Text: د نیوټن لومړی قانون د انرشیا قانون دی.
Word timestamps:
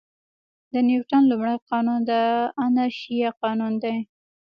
د 0.73 0.73
نیوټن 0.87 1.23
لومړی 1.31 1.55
قانون 1.69 1.99
د 2.09 2.11
انرشیا 2.63 3.29
قانون 3.41 3.73
دی. 3.83 3.97